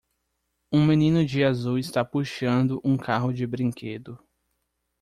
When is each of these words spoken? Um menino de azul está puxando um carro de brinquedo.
Um 0.73 0.83
menino 0.87 1.23
de 1.23 1.43
azul 1.43 1.77
está 1.77 2.03
puxando 2.03 2.81
um 2.83 2.97
carro 2.97 3.31
de 3.31 3.45
brinquedo. 3.45 4.17